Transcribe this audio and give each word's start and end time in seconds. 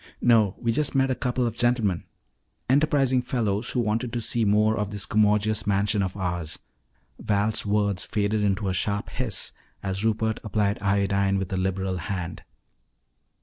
No, 0.21 0.55
we 0.57 0.71
just 0.71 0.95
met 0.95 1.11
a 1.11 1.13
couple 1.13 1.45
of 1.45 1.55
gentlemen 1.55 2.05
enterprising 2.67 3.21
fellows 3.21 3.69
who 3.69 3.79
wanted 3.79 4.11
to 4.13 4.19
see 4.19 4.43
more 4.45 4.75
of 4.75 4.89
this 4.89 5.05
commodious 5.05 5.67
mansion 5.67 6.01
of 6.01 6.17
ours" 6.17 6.57
Val's 7.19 7.67
words 7.67 8.03
faded 8.03 8.41
into 8.41 8.67
a 8.67 8.73
sharp 8.73 9.09
hiss 9.11 9.51
as 9.83 10.03
Rupert 10.03 10.39
applied 10.43 10.81
iodine 10.81 11.37
with 11.37 11.53
a 11.53 11.57
liberal 11.57 11.97
hand. 11.97 12.41